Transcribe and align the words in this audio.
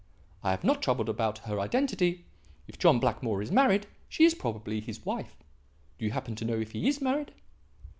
I 0.41 0.49
have 0.49 0.63
not 0.63 0.81
troubled 0.81 1.09
about 1.09 1.37
her 1.45 1.59
identity. 1.59 2.25
If 2.67 2.79
John 2.79 2.97
Blackmore 2.99 3.43
is 3.43 3.51
married, 3.51 3.85
she 4.09 4.23
is 4.25 4.33
probably 4.33 4.79
his 4.81 5.05
wife. 5.05 5.35
Do 5.99 6.05
you 6.05 6.11
happen 6.11 6.33
to 6.37 6.43
know 6.45 6.57
if 6.59 6.71
he 6.71 6.87
is 6.87 6.99
married?" 7.01 7.31